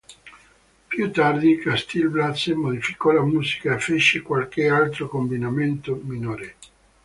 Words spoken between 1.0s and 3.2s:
tardi, Castil-Blaze modificò